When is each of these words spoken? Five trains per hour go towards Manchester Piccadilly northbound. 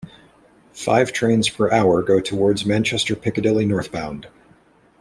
Five 0.73 1.11
trains 1.11 1.47
per 1.47 1.71
hour 1.71 2.01
go 2.01 2.19
towards 2.19 2.65
Manchester 2.65 3.15
Piccadilly 3.15 3.67
northbound. 3.67 4.27